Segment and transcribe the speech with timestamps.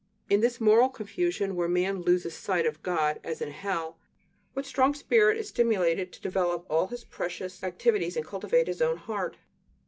[0.31, 3.99] In this moral confusion, where man "loses sight of God," as in hell,
[4.53, 8.97] what strong spirit is stimulated to develop all his precious activities and cultivate his own
[8.97, 9.37] heart?